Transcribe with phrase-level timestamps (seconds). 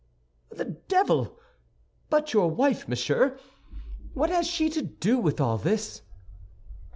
[0.49, 1.37] "The devil!
[2.09, 3.37] But your wife, monsieur,
[4.15, 6.01] what has she to do with all this?"